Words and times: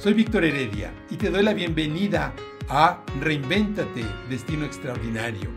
Soy 0.00 0.14
Víctor 0.14 0.46
Heredia 0.46 0.94
y 1.10 1.18
te 1.18 1.28
doy 1.28 1.42
la 1.42 1.52
bienvenida 1.52 2.34
a 2.70 3.04
Reinvéntate, 3.20 4.02
Destino 4.30 4.64
Extraordinario. 4.64 5.50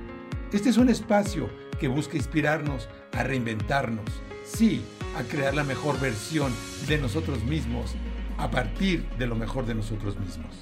Este 0.52 0.68
es 0.68 0.76
un 0.76 0.90
espacio 0.90 1.50
que 1.80 1.88
busca 1.88 2.18
inspirarnos 2.18 2.90
a 3.14 3.24
reinventarnos, 3.24 4.04
sí, 4.44 4.82
a 5.16 5.24
crear 5.24 5.54
la 5.54 5.64
mejor 5.64 5.98
versión 6.02 6.54
de 6.90 6.98
nosotros 6.98 7.42
mismos 7.46 7.92
a 8.38 8.52
partir 8.52 9.08
de 9.12 9.28
lo 9.28 9.36
mejor 9.36 9.66
de 9.66 9.76
nosotros 9.76 10.20
mismos. 10.20 10.54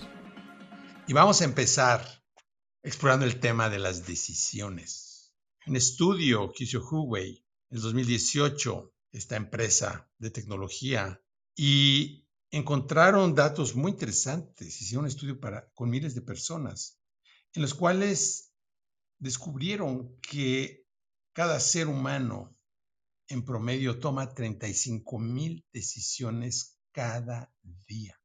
Y 1.07 1.13
vamos 1.13 1.41
a 1.41 1.45
empezar 1.45 2.05
explorando 2.83 3.25
el 3.25 3.39
tema 3.39 3.71
de 3.71 3.79
las 3.79 4.05
decisiones. 4.05 5.33
Un 5.65 5.75
estudio 5.75 6.51
que 6.55 6.65
hizo 6.65 6.87
Huawei 6.87 7.43
en 7.71 7.77
el 7.77 7.81
2018, 7.81 8.93
esta 9.11 9.37
empresa 9.37 10.07
de 10.19 10.29
tecnología, 10.29 11.19
y 11.55 12.27
encontraron 12.51 13.33
datos 13.33 13.75
muy 13.75 13.91
interesantes, 13.91 14.81
hicieron 14.81 15.05
un 15.05 15.09
estudio 15.09 15.39
para, 15.39 15.71
con 15.73 15.89
miles 15.89 16.13
de 16.13 16.21
personas, 16.21 16.99
en 17.53 17.61
los 17.61 17.73
cuales 17.73 18.53
descubrieron 19.19 20.19
que 20.19 20.85
cada 21.33 21.59
ser 21.59 21.87
humano 21.87 22.57
en 23.27 23.45
promedio 23.45 23.99
toma 23.99 24.33
35 24.33 25.19
mil 25.19 25.65
decisiones 25.71 26.77
cada 26.91 27.53
día. 27.87 28.19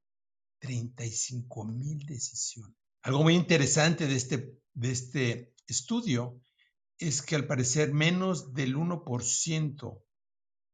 35 0.58 1.64
mil 1.64 2.04
decisiones. 2.06 2.76
Algo 3.02 3.22
muy 3.22 3.34
interesante 3.34 4.08
de 4.08 4.16
este, 4.16 4.58
de 4.74 4.90
este 4.90 5.54
estudio 5.68 6.42
es 6.98 7.22
que 7.22 7.36
al 7.36 7.46
parecer 7.46 7.92
menos 7.92 8.52
del 8.52 8.74
1% 8.76 10.02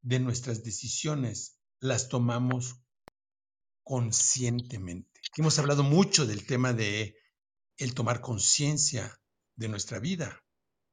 de 0.03 0.21
nuestras 0.21 0.63
decisiones 0.63 1.59
las 1.81 2.09
tomamos 2.09 2.83
conscientemente. 3.93 5.21
Hemos 5.37 5.59
hablado 5.59 5.83
mucho 5.83 6.25
del 6.25 6.47
tema 6.47 6.73
de 6.73 7.15
el 7.77 7.93
tomar 7.93 8.23
conciencia 8.23 9.21
de 9.55 9.69
nuestra 9.69 9.99
vida, 9.99 10.43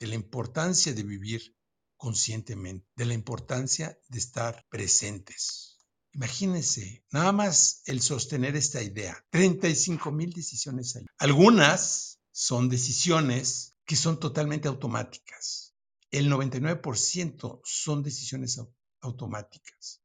de 0.02 0.08
la 0.08 0.16
importancia 0.16 0.92
de 0.92 1.04
vivir 1.04 1.56
conscientemente, 1.96 2.86
de 2.98 3.06
la 3.06 3.14
importancia 3.14 3.98
de 4.10 4.20
estar 4.20 4.66
presentes. 4.70 5.78
Imagínense, 6.12 7.06
nada 7.10 7.32
más 7.32 7.84
el 7.86 8.02
sostener 8.02 8.58
esta 8.58 8.84
idea, 8.84 9.26
35 9.30 10.12
mil 10.12 10.34
decisiones 10.34 10.98
al 10.98 11.06
Algunas 11.20 12.20
son 12.34 12.68
decisiones 12.68 13.78
que 13.86 13.96
son 13.96 14.20
totalmente 14.20 14.68
automáticas. 14.68 15.74
El 16.12 16.30
99% 16.30 17.62
son 17.64 18.04
decisiones 18.04 18.60
automáticas. 19.00 20.02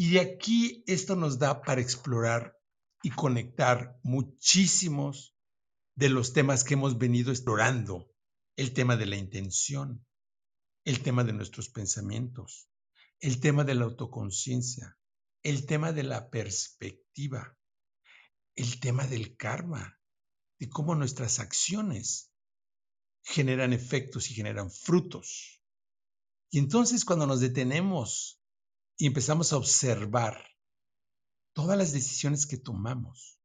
Y 0.00 0.12
de 0.12 0.20
aquí 0.20 0.82
esto 0.86 1.14
nos 1.14 1.38
da 1.38 1.60
para 1.60 1.82
explorar 1.82 2.58
y 3.02 3.10
conectar 3.10 4.00
muchísimos 4.02 5.36
de 5.94 6.08
los 6.08 6.32
temas 6.32 6.64
que 6.64 6.72
hemos 6.72 6.96
venido 6.96 7.30
explorando. 7.30 8.10
El 8.56 8.72
tema 8.72 8.96
de 8.96 9.04
la 9.04 9.16
intención, 9.16 10.06
el 10.86 11.02
tema 11.02 11.22
de 11.22 11.34
nuestros 11.34 11.68
pensamientos, 11.68 12.70
el 13.18 13.40
tema 13.40 13.62
de 13.64 13.74
la 13.74 13.84
autoconciencia, 13.84 14.96
el 15.42 15.66
tema 15.66 15.92
de 15.92 16.04
la 16.04 16.30
perspectiva, 16.30 17.58
el 18.54 18.80
tema 18.80 19.06
del 19.06 19.36
karma, 19.36 20.00
de 20.58 20.70
cómo 20.70 20.94
nuestras 20.94 21.40
acciones 21.40 22.32
generan 23.22 23.74
efectos 23.74 24.30
y 24.30 24.34
generan 24.34 24.70
frutos. 24.70 25.62
Y 26.48 26.58
entonces 26.58 27.04
cuando 27.04 27.26
nos 27.26 27.40
detenemos 27.40 28.39
y 29.00 29.06
empezamos 29.06 29.54
a 29.54 29.56
observar 29.56 30.44
todas 31.54 31.78
las 31.78 31.92
decisiones 31.92 32.46
que 32.46 32.58
tomamos 32.58 33.40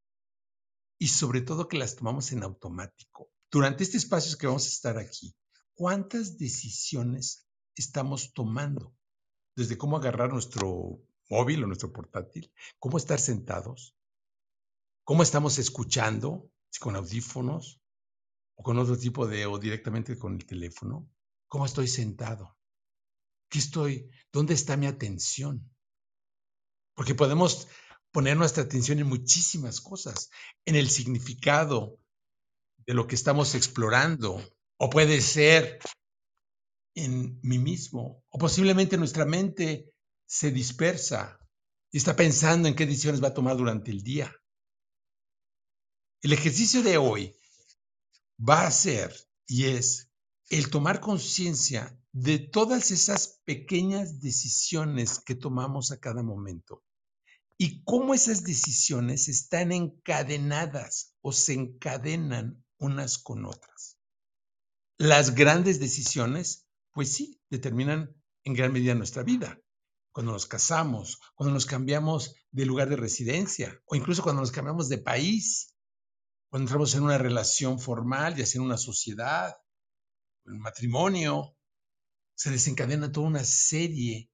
y 0.99 1.07
sobre 1.07 1.39
todo 1.39 1.69
que 1.69 1.77
las 1.77 1.95
tomamos 1.95 2.33
en 2.33 2.43
automático. 2.43 3.31
Durante 3.49 3.85
este 3.85 3.95
espacio 3.95 4.37
que 4.37 4.47
vamos 4.47 4.65
a 4.65 4.69
estar 4.69 4.97
aquí, 4.97 5.33
¿cuántas 5.73 6.37
decisiones 6.37 7.47
estamos 7.73 8.33
tomando? 8.33 8.93
Desde 9.55 9.77
cómo 9.77 9.95
agarrar 9.95 10.33
nuestro 10.33 10.99
móvil 11.29 11.63
o 11.63 11.67
nuestro 11.67 11.93
portátil, 11.93 12.51
cómo 12.77 12.97
estar 12.97 13.21
sentados, 13.21 13.95
cómo 15.05 15.23
estamos 15.23 15.57
escuchando, 15.57 16.51
si 16.69 16.81
con 16.81 16.97
audífonos 16.97 17.81
o 18.57 18.63
con 18.63 18.77
otro 18.77 18.97
tipo 18.97 19.25
de, 19.25 19.45
o 19.45 19.57
directamente 19.57 20.17
con 20.17 20.33
el 20.33 20.45
teléfono, 20.45 21.09
cómo 21.47 21.65
estoy 21.65 21.87
sentado, 21.87 22.57
¿Qué 23.55 23.59
estoy? 23.59 24.11
¿Dónde 24.33 24.53
está 24.53 24.75
mi 24.75 24.85
atención? 24.85 25.73
Porque 26.93 27.15
podemos 27.15 27.69
poner 28.11 28.35
nuestra 28.35 28.63
atención 28.63 28.99
en 28.99 29.07
muchísimas 29.07 29.79
cosas, 29.79 30.29
en 30.65 30.75
el 30.75 30.89
significado 30.89 31.97
de 32.85 32.93
lo 32.93 33.07
que 33.07 33.15
estamos 33.15 33.55
explorando, 33.55 34.43
o 34.75 34.89
puede 34.89 35.21
ser 35.21 35.79
en 36.95 37.39
mí 37.43 37.57
mismo, 37.57 38.25
o 38.27 38.37
posiblemente 38.37 38.97
nuestra 38.97 39.23
mente 39.23 39.89
se 40.27 40.51
dispersa 40.51 41.39
y 41.93 41.97
está 41.99 42.13
pensando 42.13 42.67
en 42.67 42.75
qué 42.75 42.85
decisiones 42.85 43.23
va 43.23 43.29
a 43.29 43.33
tomar 43.33 43.55
durante 43.55 43.89
el 43.89 44.03
día. 44.03 44.35
El 46.21 46.33
ejercicio 46.33 46.83
de 46.83 46.97
hoy 46.97 47.33
va 48.37 48.67
a 48.67 48.71
ser 48.71 49.15
y 49.47 49.67
es 49.67 50.04
el 50.49 50.69
tomar 50.69 50.99
conciencia 50.99 51.99
de 52.11 52.39
todas 52.39 52.91
esas 52.91 53.41
pequeñas 53.45 54.21
decisiones 54.21 55.19
que 55.19 55.35
tomamos 55.35 55.91
a 55.91 55.99
cada 55.99 56.23
momento 56.23 56.83
y 57.57 57.83
cómo 57.83 58.13
esas 58.13 58.43
decisiones 58.43 59.27
están 59.27 59.71
encadenadas 59.71 61.15
o 61.21 61.31
se 61.31 61.53
encadenan 61.53 62.63
unas 62.77 63.17
con 63.17 63.45
otras. 63.45 63.97
Las 64.97 65.35
grandes 65.35 65.79
decisiones, 65.79 66.67
pues 66.91 67.11
sí, 67.11 67.41
determinan 67.49 68.15
en 68.43 68.53
gran 68.53 68.71
medida 68.71 68.95
nuestra 68.95 69.23
vida. 69.23 69.59
Cuando 70.11 70.31
nos 70.31 70.45
casamos, 70.45 71.19
cuando 71.35 71.53
nos 71.53 71.65
cambiamos 71.65 72.35
de 72.51 72.65
lugar 72.65 72.87
de 72.89 72.95
residencia 72.95 73.81
o 73.85 73.95
incluso 73.95 74.23
cuando 74.23 74.41
nos 74.41 74.51
cambiamos 74.51 74.87
de 74.87 74.99
país, 74.99 75.75
cuando 76.49 76.67
entramos 76.67 76.95
en 76.95 77.03
una 77.03 77.17
relación 77.17 77.79
formal, 77.79 78.35
ya 78.35 78.45
sea 78.45 78.59
en 78.59 78.65
una 78.65 78.77
sociedad, 78.77 79.55
un 80.45 80.59
matrimonio, 80.59 81.55
se 82.35 82.51
desencadena 82.51 83.11
toda 83.11 83.27
una 83.27 83.43
serie 83.43 84.29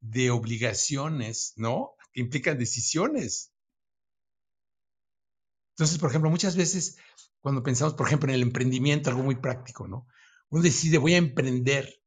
de 0.00 0.30
obligaciones, 0.30 1.54
¿no? 1.56 1.94
Que 2.12 2.20
implican 2.20 2.58
decisiones. 2.58 3.52
Entonces, 5.74 5.98
por 5.98 6.10
ejemplo, 6.10 6.30
muchas 6.30 6.56
veces 6.56 6.98
cuando 7.40 7.62
pensamos, 7.62 7.94
por 7.94 8.06
ejemplo, 8.06 8.28
en 8.28 8.34
el 8.34 8.42
emprendimiento, 8.42 9.10
algo 9.10 9.22
muy 9.22 9.36
práctico, 9.36 9.88
¿no? 9.88 10.06
Uno 10.50 10.62
decide, 10.62 10.98
voy 10.98 11.14
a 11.14 11.18
emprender, 11.18 12.02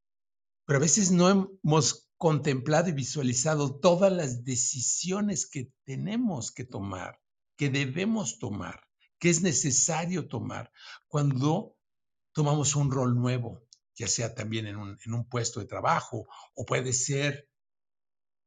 pero 0.66 0.78
a 0.78 0.82
veces 0.82 1.12
no 1.12 1.30
hemos 1.64 2.09
contemplado 2.18 2.90
y 2.90 2.94
visualizado 2.94 3.80
todas 3.80 4.12
las 4.12 4.44
decisiones 4.44 5.48
que 5.50 5.72
tenemos 5.86 6.52
que 6.52 6.66
tomar, 6.66 7.20
que 7.58 7.70
debemos 7.70 8.38
tomar, 8.40 8.82
que 9.18 9.30
es 9.30 9.42
necesario 9.42 10.28
tomar 10.28 10.72
cuando 11.08 11.76
tomamos 12.34 12.76
un 12.76 12.92
rol 12.92 13.16
nuevo, 13.16 13.64
ya 13.96 14.08
sea 14.08 14.34
también 14.34 14.68
en 14.68 14.78
un, 14.78 15.30
puesto 15.30 15.60
de 15.60 15.68
trabajo 15.68 16.28
o 16.56 16.66
puede 16.66 16.92
ser, 16.92 17.50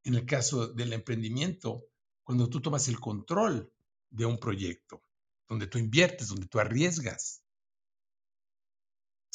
en 0.02 0.14
el 0.14 0.26
caso 0.26 0.68
del 0.68 0.92
emprendimiento, 0.92 1.86
cuando 2.24 2.48
tú 2.48 2.60
tomas 2.60 2.88
el 2.88 3.00
control 3.00 3.72
de 4.10 4.26
un 4.26 4.38
proyecto, 4.38 5.02
donde 5.48 5.68
tú 5.68 5.78
inviertes, 5.78 6.28
donde 6.28 6.46
tú 6.46 6.58
arriesgas. 6.58 7.42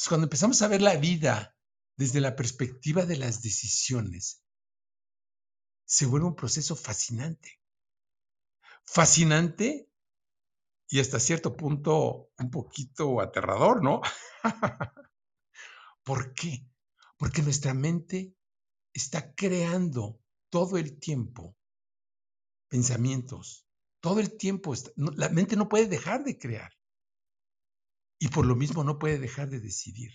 cuando 0.08 0.26
empezamos 0.26 0.60
a 0.62 0.68
ver 0.68 0.82
la 0.82 0.96
vida 0.96 1.56
desde 1.96 2.20
la 2.20 2.36
perspectiva 2.36 3.06
de 3.06 3.16
las 3.16 3.42
decisiones, 3.42 4.42
se 5.84 6.06
vuelve 6.06 6.26
un 6.26 6.36
proceso 6.36 6.76
fascinante. 6.76 7.60
Fascinante 8.84 9.91
y 10.88 11.00
hasta 11.00 11.20
cierto 11.20 11.56
punto 11.56 12.30
un 12.38 12.50
poquito 12.50 13.20
aterrador, 13.20 13.82
¿no? 13.82 14.00
¿Por 16.04 16.34
qué? 16.34 16.66
Porque 17.16 17.42
nuestra 17.42 17.74
mente 17.74 18.34
está 18.92 19.34
creando 19.34 20.20
todo 20.50 20.76
el 20.76 20.98
tiempo 20.98 21.56
pensamientos. 22.72 23.66
Todo 24.00 24.18
el 24.18 24.38
tiempo, 24.38 24.72
la 24.96 25.28
mente 25.28 25.56
no 25.56 25.68
puede 25.68 25.86
dejar 25.86 26.24
de 26.24 26.38
crear. 26.38 26.72
Y 28.18 28.28
por 28.28 28.46
lo 28.46 28.56
mismo 28.56 28.82
no 28.82 28.98
puede 28.98 29.18
dejar 29.18 29.50
de 29.50 29.60
decidir. 29.60 30.12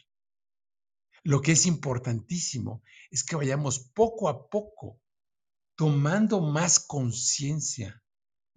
Lo 1.24 1.40
que 1.42 1.52
es 1.52 1.68
importantísimo 1.68 2.82
es 3.12 3.24
que 3.24 3.36
vayamos 3.36 3.92
poco 3.94 4.28
a 4.28 4.50
poco 4.50 5.00
tomando 5.76 6.42
más 6.42 6.80
conciencia 6.80 8.04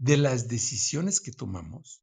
de 0.00 0.16
las 0.16 0.48
decisiones 0.48 1.20
que 1.20 1.30
tomamos, 1.30 2.02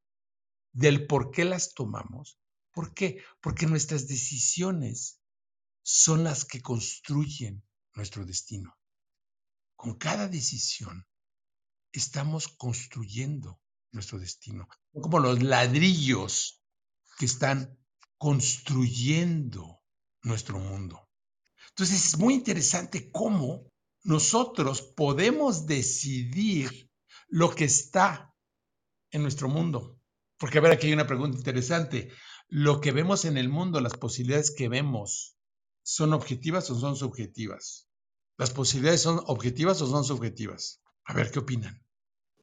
del 0.71 1.07
por 1.07 1.31
qué 1.31 1.45
las 1.45 1.73
tomamos. 1.73 2.39
¿Por 2.71 2.94
qué? 2.94 3.23
Porque 3.41 3.65
nuestras 3.65 4.07
decisiones 4.07 5.19
son 5.81 6.23
las 6.23 6.45
que 6.45 6.61
construyen 6.61 7.63
nuestro 7.95 8.23
destino. 8.23 8.77
Con 9.75 9.97
cada 9.97 10.27
decisión 10.27 11.07
estamos 11.91 12.47
construyendo 12.47 13.59
nuestro 13.91 14.19
destino, 14.19 14.67
como 14.94 15.17
los 15.17 15.41
ladrillos 15.41 16.61
que 17.17 17.25
están 17.25 17.79
construyendo 18.19 19.81
nuestro 20.21 20.59
mundo. 20.59 21.09
Entonces 21.69 22.05
es 22.05 22.17
muy 22.19 22.35
interesante 22.35 23.11
cómo 23.11 23.71
nosotros 24.03 24.83
podemos 24.83 25.65
decidir 25.65 26.86
lo 27.27 27.53
que 27.53 27.65
está 27.65 28.33
en 29.12 29.21
nuestro 29.21 29.50
mundo. 29.50 30.00
Porque 30.38 30.59
a 30.59 30.62
ver, 30.62 30.71
aquí 30.71 30.88
hay 30.88 30.94
una 30.94 31.07
pregunta 31.07 31.38
interesante. 31.38 32.12
¿Lo 32.47 32.79
que 32.79 32.91
vemos 32.91 33.25
en 33.25 33.38
el 33.38 33.50
mundo, 33.50 33.81
las 33.81 33.95
posibilidades 33.95 34.51
que 34.51 34.69
vemos, 34.69 35.38
son 35.83 36.13
objetivas 36.13 36.69
o 36.69 36.79
son 36.79 36.95
subjetivas? 36.95 37.89
¿Las 38.38 38.51
posibilidades 38.51 39.01
son 39.01 39.21
objetivas 39.25 39.81
o 39.81 39.88
son 39.88 40.03
subjetivas? 40.03 40.81
A 41.06 41.13
ver, 41.13 41.31
¿qué 41.31 41.39
opinan? 41.39 41.83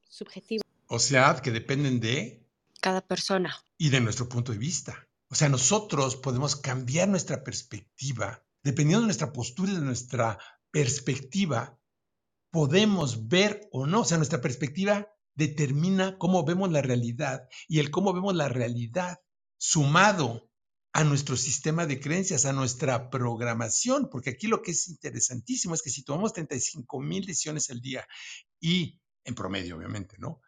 Subjetivas. 0.09 0.65
O 0.89 0.99
sea, 0.99 1.41
que 1.43 1.51
dependen 1.51 2.01
de... 2.01 2.47
Cada 2.81 3.01
persona. 3.01 3.57
Y 3.79 3.91
de 3.91 4.01
nuestro 4.01 4.29
punto 4.29 4.53
de 4.53 4.59
vista. 4.59 5.09
O 5.29 5.35
sea, 5.35 5.49
nosotros 5.49 6.17
podemos 6.17 6.57
cambiar 6.57 7.09
nuestra 7.09 7.43
perspectiva. 7.43 8.45
Dependiendo 8.63 9.01
de 9.01 9.07
nuestra 9.07 9.33
postura 9.33 9.73
y 9.73 9.77
de 9.77 9.81
nuestra 9.81 10.39
perspectiva, 10.71 11.79
podemos 12.55 13.27
ver 13.27 13.69
o 13.73 13.85
no. 13.85 14.03
O 14.03 14.05
sea, 14.05 14.17
nuestra 14.17 14.41
perspectiva 14.41 15.09
determina 15.35 16.17
cómo 16.19 16.45
vemos 16.45 16.71
la 16.71 16.83
realidad 16.83 17.49
y 17.67 17.81
el 17.81 17.91
cómo 17.91 18.13
vemos 18.13 18.33
la 18.37 18.49
realidad 18.49 19.19
sumado 19.59 20.49
a 20.93 21.03
nuestro 21.03 21.37
sistema 21.37 21.85
de 21.85 21.99
creencias, 21.99 22.45
a 22.45 22.53
nuestra 22.53 23.11
programación, 23.11 24.09
porque 24.09 24.31
aquí 24.31 24.47
lo 24.47 24.63
que 24.63 24.71
es 24.71 24.87
interesantísimo 24.87 25.75
es 25.75 25.83
que 25.83 25.91
si 25.91 26.05
tomamos 26.05 26.33
35 26.33 27.01
mil 27.01 27.27
decisiones 27.27 27.71
al 27.71 27.81
día 27.81 28.07
y 28.61 29.01
en 29.25 29.35
promedio, 29.35 29.77
obviamente, 29.77 30.15
¿no? 30.21 30.41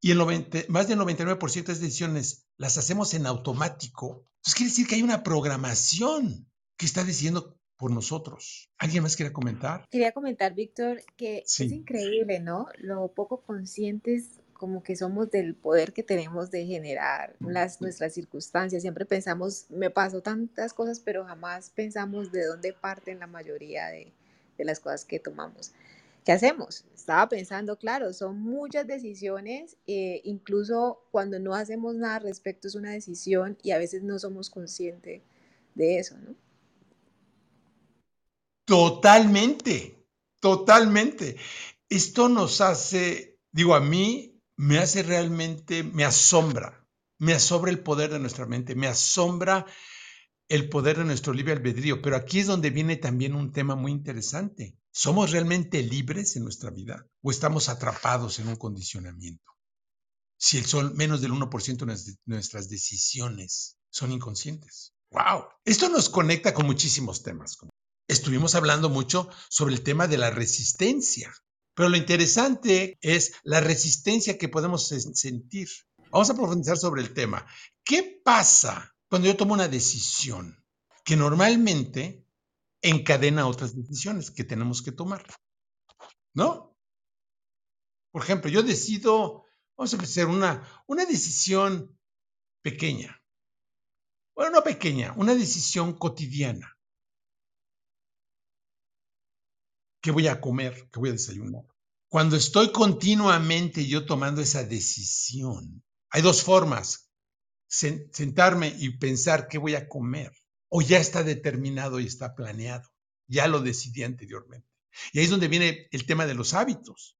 Y 0.00 0.12
el 0.12 0.16
90, 0.16 0.60
más 0.68 0.88
del 0.88 0.98
99% 0.98 1.52
de 1.52 1.60
esas 1.72 1.80
decisiones 1.80 2.46
las 2.56 2.78
hacemos 2.78 3.12
en 3.12 3.26
automático, 3.26 4.24
entonces 4.36 4.54
quiere 4.54 4.70
decir 4.70 4.86
que 4.86 4.94
hay 4.94 5.02
una 5.02 5.22
programación 5.22 6.50
que 6.78 6.86
está 6.86 7.04
decidiendo 7.04 7.55
por 7.76 7.90
nosotros. 7.90 8.70
¿Alguien 8.78 9.02
más 9.02 9.16
quiere 9.16 9.32
comentar? 9.32 9.84
Quería 9.90 10.12
comentar, 10.12 10.54
Víctor, 10.54 11.02
que 11.16 11.38
es 11.38 11.60
increíble, 11.60 12.40
¿no? 12.40 12.68
Lo 12.78 13.08
poco 13.08 13.42
conscientes 13.42 14.40
como 14.52 14.82
que 14.82 14.96
somos 14.96 15.30
del 15.30 15.54
poder 15.54 15.92
que 15.92 16.02
tenemos 16.02 16.50
de 16.50 16.64
generar 16.64 17.36
las, 17.40 17.80
nuestras 17.80 18.14
circunstancias. 18.14 18.82
Siempre 18.82 19.04
pensamos, 19.04 19.66
me 19.70 19.90
pasó 19.90 20.22
tantas 20.22 20.72
cosas, 20.72 21.00
pero 21.00 21.24
jamás 21.24 21.70
pensamos 21.70 22.32
de 22.32 22.46
dónde 22.46 22.72
parten 22.72 23.18
la 23.18 23.26
mayoría 23.26 23.88
de, 23.88 24.12
de 24.56 24.64
las 24.64 24.80
cosas 24.80 25.04
que 25.04 25.18
tomamos. 25.18 25.72
¿Qué 26.24 26.32
hacemos? 26.32 26.84
Estaba 26.92 27.28
pensando, 27.28 27.76
claro, 27.76 28.12
son 28.12 28.40
muchas 28.40 28.86
decisiones, 28.86 29.76
eh, 29.86 30.22
incluso 30.24 31.00
cuando 31.12 31.38
no 31.38 31.54
hacemos 31.54 31.94
nada 31.94 32.18
respecto 32.18 32.66
es 32.66 32.74
una 32.74 32.90
decisión 32.90 33.56
y 33.62 33.70
a 33.70 33.78
veces 33.78 34.02
no 34.02 34.18
somos 34.18 34.50
conscientes 34.50 35.22
de 35.76 35.98
eso, 35.98 36.16
¿no? 36.18 36.34
Totalmente, 38.66 40.04
totalmente. 40.40 41.36
Esto 41.88 42.28
nos 42.28 42.60
hace, 42.60 43.38
digo, 43.52 43.76
a 43.76 43.80
mí 43.80 44.42
me 44.56 44.78
hace 44.78 45.04
realmente, 45.04 45.84
me 45.84 46.04
asombra, 46.04 46.84
me 47.18 47.32
asombra 47.32 47.70
el 47.70 47.78
poder 47.84 48.10
de 48.10 48.18
nuestra 48.18 48.44
mente, 48.44 48.74
me 48.74 48.88
asombra 48.88 49.66
el 50.48 50.68
poder 50.68 50.98
de 50.98 51.04
nuestro 51.04 51.32
libre 51.32 51.52
albedrío, 51.52 52.02
pero 52.02 52.16
aquí 52.16 52.40
es 52.40 52.48
donde 52.48 52.70
viene 52.70 52.96
también 52.96 53.36
un 53.36 53.52
tema 53.52 53.76
muy 53.76 53.92
interesante. 53.92 54.76
¿Somos 54.90 55.30
realmente 55.30 55.80
libres 55.82 56.34
en 56.34 56.42
nuestra 56.42 56.70
vida 56.70 57.06
o 57.22 57.30
estamos 57.30 57.68
atrapados 57.68 58.40
en 58.40 58.48
un 58.48 58.56
condicionamiento? 58.56 59.52
Si 60.38 60.58
el 60.58 60.66
sol, 60.66 60.92
menos 60.94 61.20
del 61.20 61.30
1% 61.32 61.84
de 61.84 62.16
nuestras 62.24 62.68
decisiones 62.68 63.76
son 63.90 64.10
inconscientes. 64.10 64.92
¡Wow! 65.12 65.44
Esto 65.64 65.88
nos 65.88 66.08
conecta 66.08 66.52
con 66.52 66.66
muchísimos 66.66 67.22
temas, 67.22 67.56
estuvimos 68.08 68.54
hablando 68.54 68.88
mucho 68.88 69.28
sobre 69.48 69.74
el 69.74 69.82
tema 69.82 70.06
de 70.06 70.18
la 70.18 70.30
resistencia, 70.30 71.32
pero 71.74 71.88
lo 71.88 71.96
interesante 71.96 72.98
es 73.00 73.34
la 73.42 73.60
resistencia 73.60 74.38
que 74.38 74.48
podemos 74.48 74.88
sentir. 74.88 75.68
Vamos 76.10 76.30
a 76.30 76.34
profundizar 76.34 76.78
sobre 76.78 77.02
el 77.02 77.12
tema. 77.12 77.46
¿Qué 77.84 78.20
pasa 78.24 78.94
cuando 79.08 79.28
yo 79.28 79.36
tomo 79.36 79.54
una 79.54 79.68
decisión 79.68 80.64
que 81.04 81.16
normalmente 81.16 82.26
encadena 82.80 83.46
otras 83.46 83.76
decisiones 83.76 84.30
que 84.30 84.44
tenemos 84.44 84.82
que 84.82 84.92
tomar? 84.92 85.26
¿No? 86.32 86.74
Por 88.12 88.22
ejemplo, 88.22 88.50
yo 88.50 88.62
decido, 88.62 89.44
vamos 89.76 89.92
a 89.92 89.98
hacer 89.98 90.26
una, 90.26 90.66
una 90.86 91.04
decisión 91.04 91.98
pequeña. 92.62 93.22
Bueno, 94.34 94.52
no 94.52 94.64
pequeña, 94.64 95.12
una 95.16 95.34
decisión 95.34 95.98
cotidiana. 95.98 96.75
¿Qué 100.06 100.12
voy 100.12 100.28
a 100.28 100.40
comer? 100.40 100.88
¿Qué 100.92 101.00
voy 101.00 101.08
a 101.08 101.14
desayunar? 101.14 101.64
Cuando 102.08 102.36
estoy 102.36 102.70
continuamente 102.70 103.88
yo 103.88 104.06
tomando 104.06 104.40
esa 104.40 104.62
decisión, 104.62 105.82
hay 106.10 106.22
dos 106.22 106.44
formas. 106.44 107.10
Sentarme 107.66 108.72
y 108.78 108.98
pensar 108.98 109.48
qué 109.48 109.58
voy 109.58 109.74
a 109.74 109.88
comer. 109.88 110.30
O 110.68 110.80
ya 110.80 110.98
está 110.98 111.24
determinado 111.24 111.98
y 111.98 112.06
está 112.06 112.36
planeado. 112.36 112.88
Ya 113.26 113.48
lo 113.48 113.58
decidí 113.58 114.04
anteriormente. 114.04 114.68
Y 115.12 115.18
ahí 115.18 115.24
es 115.24 115.30
donde 115.32 115.48
viene 115.48 115.88
el 115.90 116.06
tema 116.06 116.24
de 116.24 116.34
los 116.34 116.54
hábitos. 116.54 117.18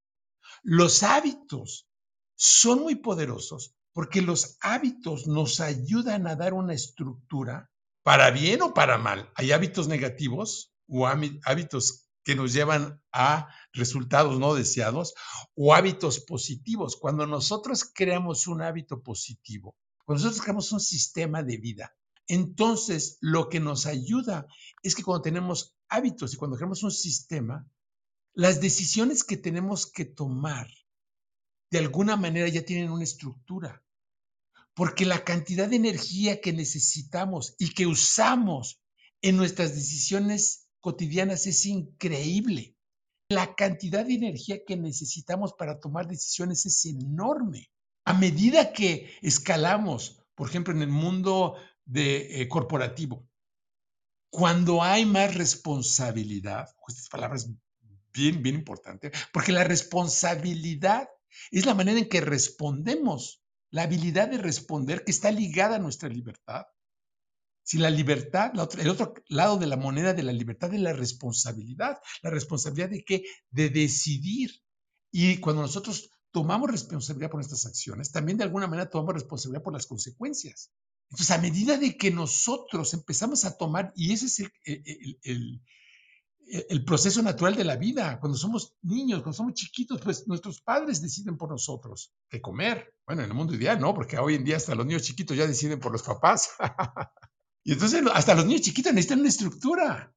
Los 0.62 1.02
hábitos 1.02 1.88
son 2.36 2.82
muy 2.82 2.94
poderosos 2.94 3.74
porque 3.94 4.22
los 4.22 4.58
hábitos 4.60 5.26
nos 5.26 5.58
ayudan 5.58 6.28
a 6.28 6.36
dar 6.36 6.54
una 6.54 6.74
estructura 6.74 7.68
para 8.04 8.30
bien 8.30 8.62
o 8.62 8.72
para 8.72 8.96
mal. 8.96 9.28
Hay 9.34 9.50
hábitos 9.50 9.88
negativos 9.88 10.72
o 10.86 11.08
hábitos 11.08 12.05
que 12.26 12.34
nos 12.34 12.52
llevan 12.52 13.00
a 13.12 13.48
resultados 13.72 14.40
no 14.40 14.54
deseados 14.54 15.14
o 15.54 15.72
hábitos 15.72 16.18
positivos. 16.18 16.96
Cuando 16.96 17.24
nosotros 17.24 17.84
creamos 17.84 18.48
un 18.48 18.62
hábito 18.62 19.00
positivo, 19.00 19.76
cuando 20.04 20.24
nosotros 20.24 20.42
creamos 20.42 20.72
un 20.72 20.80
sistema 20.80 21.44
de 21.44 21.56
vida, 21.58 21.96
entonces 22.26 23.18
lo 23.20 23.48
que 23.48 23.60
nos 23.60 23.86
ayuda 23.86 24.48
es 24.82 24.96
que 24.96 25.04
cuando 25.04 25.22
tenemos 25.22 25.76
hábitos 25.88 26.34
y 26.34 26.36
cuando 26.36 26.56
creamos 26.56 26.82
un 26.82 26.90
sistema, 26.90 27.64
las 28.34 28.60
decisiones 28.60 29.22
que 29.22 29.36
tenemos 29.36 29.86
que 29.86 30.04
tomar 30.04 30.66
de 31.70 31.78
alguna 31.78 32.16
manera 32.16 32.48
ya 32.48 32.64
tienen 32.64 32.90
una 32.90 33.04
estructura. 33.04 33.84
Porque 34.74 35.06
la 35.06 35.22
cantidad 35.22 35.68
de 35.68 35.76
energía 35.76 36.40
que 36.40 36.52
necesitamos 36.52 37.54
y 37.56 37.72
que 37.72 37.86
usamos 37.86 38.82
en 39.22 39.36
nuestras 39.36 39.76
decisiones 39.76 40.65
cotidianas 40.86 41.48
es 41.48 41.66
increíble. 41.66 42.76
La 43.28 43.56
cantidad 43.56 44.06
de 44.06 44.14
energía 44.14 44.64
que 44.64 44.76
necesitamos 44.76 45.52
para 45.54 45.80
tomar 45.80 46.06
decisiones 46.06 46.64
es 46.64 46.84
enorme. 46.84 47.72
A 48.04 48.14
medida 48.14 48.72
que 48.72 49.10
escalamos, 49.20 50.22
por 50.36 50.48
ejemplo, 50.48 50.72
en 50.72 50.82
el 50.82 50.88
mundo 50.88 51.56
de, 51.84 52.40
eh, 52.40 52.46
corporativo, 52.46 53.28
cuando 54.30 54.80
hay 54.80 55.04
más 55.04 55.34
responsabilidad, 55.34 56.68
estas 56.86 57.08
palabras 57.08 57.50
bien, 58.12 58.40
bien 58.44 58.54
importantes, 58.54 59.10
porque 59.32 59.50
la 59.50 59.64
responsabilidad 59.64 61.08
es 61.50 61.66
la 61.66 61.74
manera 61.74 61.98
en 61.98 62.08
que 62.08 62.20
respondemos, 62.20 63.42
la 63.72 63.82
habilidad 63.82 64.28
de 64.28 64.38
responder 64.38 65.02
que 65.02 65.10
está 65.10 65.32
ligada 65.32 65.76
a 65.76 65.80
nuestra 65.80 66.08
libertad. 66.08 66.66
Si 67.66 67.78
la 67.78 67.90
libertad, 67.90 68.52
el 68.78 68.88
otro 68.88 69.12
lado 69.26 69.58
de 69.58 69.66
la 69.66 69.76
moneda 69.76 70.14
de 70.14 70.22
la 70.22 70.32
libertad 70.32 70.72
es 70.72 70.80
la 70.80 70.92
responsabilidad. 70.92 71.98
¿La 72.22 72.30
responsabilidad 72.30 72.90
de 72.90 73.04
qué? 73.04 73.24
De 73.50 73.70
decidir. 73.70 74.52
Y 75.10 75.38
cuando 75.38 75.62
nosotros 75.62 76.12
tomamos 76.30 76.70
responsabilidad 76.70 77.28
por 77.28 77.38
nuestras 77.38 77.66
acciones, 77.66 78.12
también 78.12 78.38
de 78.38 78.44
alguna 78.44 78.68
manera 78.68 78.88
tomamos 78.88 79.14
responsabilidad 79.14 79.64
por 79.64 79.72
las 79.72 79.88
consecuencias. 79.88 80.70
Entonces, 81.10 81.32
a 81.32 81.38
medida 81.38 81.76
de 81.76 81.96
que 81.96 82.12
nosotros 82.12 82.94
empezamos 82.94 83.44
a 83.44 83.56
tomar, 83.58 83.92
y 83.96 84.12
ese 84.12 84.26
es 84.26 84.48
el, 84.62 85.60
el, 86.68 86.84
proceso 86.84 87.20
natural 87.20 87.56
de 87.56 87.64
la 87.64 87.74
vida, 87.74 88.20
cuando 88.20 88.38
somos 88.38 88.76
niños, 88.82 89.22
cuando 89.22 89.38
somos 89.38 89.54
chiquitos, 89.54 90.00
pues 90.00 90.28
nuestros 90.28 90.60
padres 90.60 91.02
deciden 91.02 91.36
por 91.36 91.50
nosotros 91.50 92.14
qué 92.28 92.40
comer. 92.40 92.94
Bueno, 93.04 93.24
en 93.24 93.30
el 93.30 93.34
mundo 93.34 93.56
ideal, 93.56 93.80
¿no? 93.80 93.92
Porque 93.92 94.18
hoy 94.18 94.36
en 94.36 94.44
día 94.44 94.56
hasta 94.56 94.76
los 94.76 94.86
niños 94.86 95.02
chiquitos 95.02 95.36
ya 95.36 95.48
deciden 95.48 95.80
por 95.80 95.90
los 95.90 96.04
papás. 96.04 96.50
Y 97.66 97.72
entonces 97.72 98.00
hasta 98.14 98.36
los 98.36 98.46
niños 98.46 98.60
chiquitos 98.60 98.92
necesitan 98.92 99.18
una 99.18 99.28
estructura. 99.28 100.14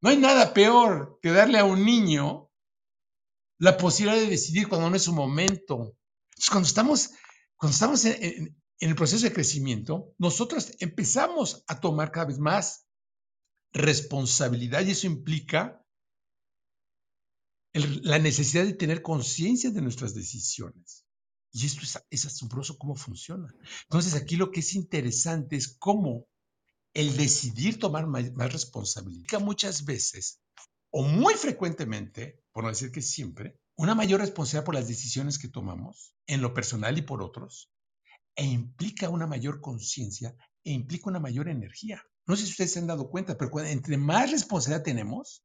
No 0.00 0.08
hay 0.08 0.16
nada 0.16 0.54
peor 0.54 1.18
que 1.20 1.32
darle 1.32 1.58
a 1.58 1.64
un 1.64 1.84
niño 1.84 2.48
la 3.58 3.76
posibilidad 3.76 4.22
de 4.22 4.30
decidir 4.30 4.68
cuando 4.68 4.88
no 4.88 4.94
es 4.94 5.02
su 5.02 5.12
momento. 5.12 5.96
Entonces, 6.30 6.50
cuando 6.50 6.68
estamos, 6.68 7.10
cuando 7.56 7.72
estamos 7.72 8.04
en, 8.04 8.56
el 8.78 8.94
proceso 8.94 9.24
de 9.24 9.32
crecimiento, 9.32 10.14
nosotros 10.16 10.70
empezamos 10.78 11.64
a 11.66 11.80
tomar 11.80 12.12
cada 12.12 12.26
vez 12.26 12.38
más 12.38 12.86
responsabilidad 13.72 14.86
y 14.86 14.92
eso 14.92 15.08
implica 15.08 15.84
la 17.72 18.20
necesidad 18.20 18.64
de 18.64 18.74
tener 18.74 19.02
conciencia 19.02 19.72
de 19.72 19.82
nuestras 19.82 20.14
decisiones. 20.14 21.04
Y 21.50 21.66
esto 21.66 21.80
es, 22.10 22.26
asombroso 22.26 22.78
cómo 22.78 22.94
funciona. 22.94 23.52
Entonces 23.88 24.14
aquí 24.14 24.36
lo 24.36 24.52
que 24.52 24.60
es 24.60 24.76
interesante 24.76 25.56
es 25.56 25.76
cómo 25.76 26.28
el 26.94 27.16
decidir 27.16 27.78
tomar 27.78 28.06
más, 28.06 28.32
más 28.32 28.52
responsabilidad 28.52 29.40
muchas 29.40 29.84
veces 29.84 30.40
o 30.90 31.02
muy 31.02 31.34
frecuentemente, 31.34 32.40
por 32.52 32.62
no 32.62 32.70
decir 32.70 32.92
que 32.92 33.02
siempre, 33.02 33.58
una 33.76 33.96
mayor 33.96 34.20
responsabilidad 34.20 34.64
por 34.64 34.76
las 34.76 34.86
decisiones 34.86 35.38
que 35.38 35.48
tomamos 35.48 36.14
en 36.28 36.40
lo 36.40 36.54
personal 36.54 36.96
y 36.96 37.02
por 37.02 37.20
otros, 37.20 37.72
e 38.36 38.44
implica 38.44 39.08
una 39.08 39.26
mayor 39.26 39.60
conciencia 39.60 40.36
e 40.62 40.72
implica 40.72 41.10
una 41.10 41.20
mayor 41.20 41.48
energía. 41.48 42.02
No 42.26 42.36
sé 42.36 42.44
si 42.44 42.52
ustedes 42.52 42.72
se 42.72 42.78
han 42.78 42.86
dado 42.86 43.10
cuenta, 43.10 43.36
pero 43.36 43.60
entre 43.60 43.96
más 43.96 44.30
responsabilidad 44.30 44.84
tenemos, 44.84 45.44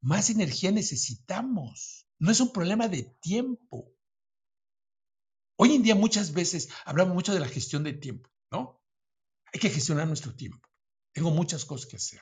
más 0.00 0.30
energía 0.30 0.70
necesitamos. 0.70 2.06
No 2.18 2.30
es 2.30 2.40
un 2.40 2.52
problema 2.52 2.88
de 2.88 3.02
tiempo. 3.20 3.92
Hoy 5.56 5.74
en 5.74 5.82
día 5.82 5.94
muchas 5.94 6.32
veces 6.32 6.68
hablamos 6.84 7.14
mucho 7.14 7.34
de 7.34 7.40
la 7.40 7.48
gestión 7.48 7.82
de 7.82 7.92
tiempo. 7.92 8.30
Hay 9.52 9.60
que 9.60 9.70
gestionar 9.70 10.06
nuestro 10.06 10.34
tiempo. 10.34 10.68
Tengo 11.12 11.30
muchas 11.30 11.64
cosas 11.64 11.86
que 11.86 11.96
hacer. 11.96 12.20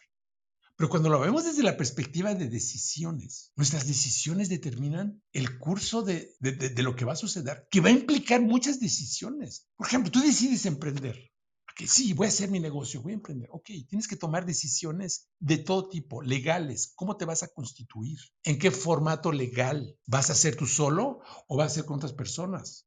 Pero 0.76 0.90
cuando 0.90 1.08
lo 1.08 1.18
vemos 1.18 1.44
desde 1.44 1.62
la 1.62 1.76
perspectiva 1.76 2.34
de 2.34 2.48
decisiones, 2.48 3.50
nuestras 3.56 3.86
decisiones 3.86 4.50
determinan 4.50 5.22
el 5.32 5.58
curso 5.58 6.02
de, 6.02 6.36
lo 6.76 6.94
que 6.94 7.06
va 7.06 7.14
a 7.14 7.16
suceder, 7.16 7.66
que 7.70 7.80
va 7.80 7.88
a 7.88 7.92
implicar 7.92 8.42
muchas 8.42 8.78
decisiones. 8.78 9.68
Por 9.76 9.86
ejemplo, 9.86 10.10
tú 10.10 10.20
decides 10.20 10.66
emprender. 10.66 11.30
Que 11.74 11.86
sí, 11.86 12.12
voy 12.14 12.26
a 12.26 12.28
hacer 12.28 12.50
mi 12.50 12.60
negocio, 12.60 13.02
voy 13.02 13.12
a 13.12 13.16
emprender. 13.16 13.48
Ok, 13.52 13.70
tienes 13.88 14.08
que 14.08 14.16
tomar 14.16 14.46
decisiones 14.46 15.28
de 15.38 15.58
todo 15.58 15.88
tipo, 15.88 16.22
legales. 16.22 16.92
¿Cómo 16.94 17.16
te 17.16 17.26
vas 17.26 17.42
a 17.42 17.48
constituir? 17.48 18.18
¿En 18.44 18.58
qué 18.58 18.70
formato 18.70 19.32
legal? 19.32 19.98
¿Vas 20.06 20.30
a 20.30 20.34
ser 20.34 20.56
tú 20.56 20.66
solo 20.66 21.20
o 21.48 21.56
vas 21.56 21.72
a 21.72 21.74
ser 21.76 21.84
con 21.84 21.96
otras 21.96 22.14
personas? 22.14 22.86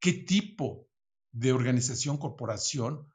¿Qué 0.00 0.12
tipo 0.12 0.86
de 1.32 1.52
organización, 1.52 2.18
corporación 2.18 3.06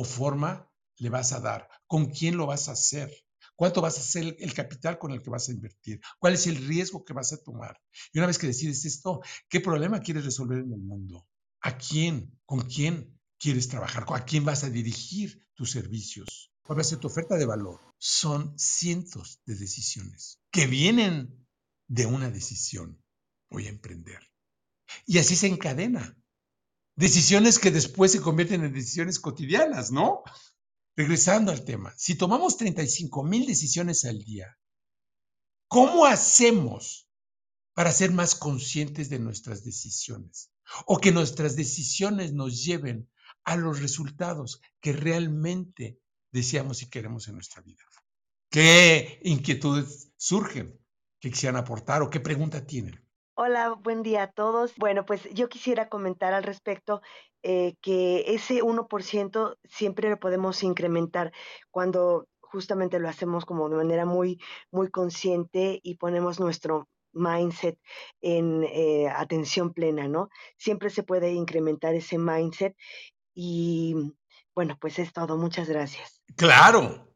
o 0.00 0.04
forma 0.04 0.70
le 0.98 1.10
vas 1.10 1.32
a 1.32 1.40
dar? 1.40 1.68
¿Con 1.88 2.06
quién 2.06 2.36
lo 2.36 2.46
vas 2.46 2.68
a 2.68 2.72
hacer? 2.72 3.10
¿Cuánto 3.56 3.80
vas 3.80 3.98
a 3.98 4.00
hacer 4.00 4.36
el 4.38 4.54
capital 4.54 4.96
con 4.96 5.10
el 5.10 5.20
que 5.20 5.30
vas 5.30 5.48
a 5.48 5.52
invertir? 5.52 6.00
¿Cuál 6.20 6.34
es 6.34 6.46
el 6.46 6.56
riesgo 6.68 7.04
que 7.04 7.12
vas 7.12 7.32
a 7.32 7.42
tomar? 7.42 7.80
Y 8.12 8.18
una 8.18 8.28
vez 8.28 8.38
que 8.38 8.46
decides 8.46 8.84
esto, 8.84 9.20
¿qué 9.48 9.58
problema 9.60 10.00
quieres 10.00 10.24
resolver 10.24 10.58
en 10.58 10.72
el 10.72 10.80
mundo? 10.80 11.26
¿A 11.62 11.76
quién? 11.76 12.38
¿Con 12.46 12.60
quién 12.60 13.18
quieres 13.40 13.66
trabajar? 13.66 14.06
¿A 14.14 14.24
quién 14.24 14.44
vas 14.44 14.62
a 14.62 14.70
dirigir 14.70 15.44
tus 15.54 15.72
servicios? 15.72 16.52
¿Cuál 16.62 16.78
va 16.78 16.82
a 16.82 16.84
ser 16.84 16.98
tu 16.98 17.08
oferta 17.08 17.36
de 17.36 17.46
valor? 17.46 17.80
Son 17.98 18.56
cientos 18.56 19.40
de 19.46 19.56
decisiones 19.56 20.38
que 20.52 20.68
vienen 20.68 21.44
de 21.88 22.06
una 22.06 22.30
decisión. 22.30 23.02
Voy 23.50 23.66
a 23.66 23.70
emprender. 23.70 24.20
Y 25.06 25.18
así 25.18 25.34
se 25.34 25.48
encadena. 25.48 26.16
Decisiones 26.98 27.60
que 27.60 27.70
después 27.70 28.10
se 28.10 28.20
convierten 28.20 28.64
en 28.64 28.72
decisiones 28.72 29.20
cotidianas, 29.20 29.92
¿no? 29.92 30.24
Regresando 30.96 31.52
al 31.52 31.64
tema, 31.64 31.94
si 31.96 32.16
tomamos 32.16 32.56
35 32.56 33.22
mil 33.22 33.46
decisiones 33.46 34.04
al 34.04 34.18
día, 34.18 34.58
¿cómo 35.68 36.06
hacemos 36.06 37.08
para 37.72 37.92
ser 37.92 38.10
más 38.10 38.34
conscientes 38.34 39.10
de 39.10 39.20
nuestras 39.20 39.62
decisiones? 39.62 40.50
O 40.86 40.98
que 40.98 41.12
nuestras 41.12 41.54
decisiones 41.54 42.32
nos 42.32 42.64
lleven 42.64 43.08
a 43.44 43.54
los 43.54 43.80
resultados 43.80 44.60
que 44.80 44.92
realmente 44.92 46.00
deseamos 46.32 46.82
y 46.82 46.90
queremos 46.90 47.28
en 47.28 47.34
nuestra 47.34 47.62
vida. 47.62 47.84
¿Qué 48.50 49.20
inquietudes 49.22 50.10
surgen 50.16 50.76
que 51.20 51.30
quisieran 51.30 51.62
aportar 51.62 52.02
o 52.02 52.10
qué 52.10 52.18
pregunta 52.18 52.66
tienen? 52.66 53.07
Hola, 53.40 53.68
buen 53.68 54.02
día 54.02 54.24
a 54.24 54.32
todos. 54.32 54.74
Bueno, 54.78 55.06
pues 55.06 55.32
yo 55.32 55.48
quisiera 55.48 55.88
comentar 55.88 56.34
al 56.34 56.42
respecto 56.42 57.02
eh, 57.44 57.76
que 57.80 58.24
ese 58.34 58.64
1% 58.64 59.56
siempre 59.62 60.10
lo 60.10 60.18
podemos 60.18 60.64
incrementar 60.64 61.30
cuando 61.70 62.26
justamente 62.40 62.98
lo 62.98 63.08
hacemos 63.08 63.44
como 63.44 63.68
de 63.68 63.76
manera 63.76 64.04
muy, 64.06 64.40
muy 64.72 64.90
consciente 64.90 65.78
y 65.84 65.98
ponemos 65.98 66.40
nuestro 66.40 66.88
mindset 67.12 67.78
en 68.20 68.64
eh, 68.64 69.08
atención 69.08 69.72
plena, 69.72 70.08
¿no? 70.08 70.30
Siempre 70.56 70.90
se 70.90 71.04
puede 71.04 71.30
incrementar 71.30 71.94
ese 71.94 72.18
mindset 72.18 72.74
y 73.34 73.94
bueno, 74.52 74.76
pues 74.80 74.98
es 74.98 75.12
todo. 75.12 75.36
Muchas 75.36 75.68
gracias. 75.68 76.20
Claro, 76.34 77.14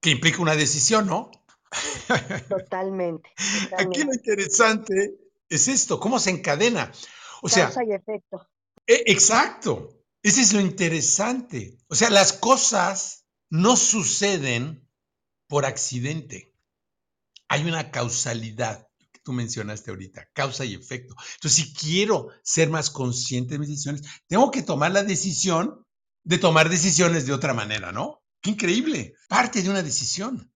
que 0.00 0.10
implica 0.10 0.40
una 0.40 0.54
decisión, 0.54 1.08
¿no? 1.08 1.32
Totalmente, 2.48 3.30
Aquí 3.76 4.02
lo 4.02 4.14
interesante 4.14 5.18
es 5.48 5.68
esto, 5.68 6.00
cómo 6.00 6.18
se 6.18 6.30
encadena. 6.30 6.92
O 7.42 7.48
sea, 7.48 7.72
y 7.86 7.92
efecto. 7.92 8.48
E, 8.86 9.04
exacto. 9.06 9.94
Ese 10.22 10.42
es 10.42 10.52
lo 10.52 10.60
interesante. 10.60 11.78
O 11.88 11.94
sea, 11.94 12.10
las 12.10 12.32
cosas 12.32 13.24
no 13.50 13.76
suceden 13.76 14.88
por 15.46 15.64
accidente. 15.64 16.54
Hay 17.48 17.64
una 17.64 17.90
causalidad 17.90 18.88
que 19.12 19.20
tú 19.20 19.32
mencionaste 19.32 19.90
ahorita, 19.90 20.28
causa 20.34 20.64
y 20.64 20.74
efecto. 20.74 21.14
Entonces, 21.34 21.64
si 21.64 21.72
quiero 21.72 22.28
ser 22.42 22.68
más 22.68 22.90
consciente 22.90 23.54
de 23.54 23.58
mis 23.60 23.68
decisiones, 23.68 24.02
tengo 24.26 24.50
que 24.50 24.62
tomar 24.62 24.92
la 24.92 25.02
decisión 25.02 25.86
de 26.24 26.38
tomar 26.38 26.68
decisiones 26.68 27.26
de 27.26 27.32
otra 27.32 27.54
manera, 27.54 27.90
¿no? 27.92 28.22
Qué 28.42 28.50
increíble. 28.50 29.14
Parte 29.28 29.62
de 29.62 29.70
una 29.70 29.82
decisión. 29.82 30.52